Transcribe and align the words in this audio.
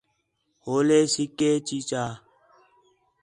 ہولے 0.65 0.99
سِکّے 1.13 1.51
چی 1.67 1.77
چا 1.89 2.03